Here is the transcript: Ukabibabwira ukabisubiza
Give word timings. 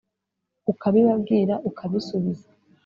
Ukabibabwira 0.71 1.53
ukabisubiza 1.69 2.49